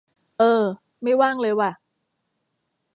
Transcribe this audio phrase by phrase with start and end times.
[0.39, 0.63] เออ
[1.03, 1.71] ไม่ว่างเลยว่ะ